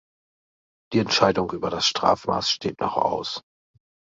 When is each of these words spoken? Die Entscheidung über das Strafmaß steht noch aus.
Die 0.93 0.97
Entscheidung 0.97 1.51
über 1.51 1.69
das 1.69 1.85
Strafmaß 1.85 2.49
steht 2.49 2.79
noch 2.79 2.97
aus. 2.97 3.43